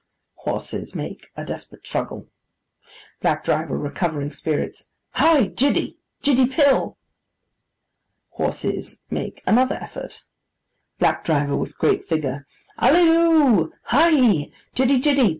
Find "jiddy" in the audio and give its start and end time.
5.49-5.97, 6.23-6.47, 14.73-14.99, 15.01-15.29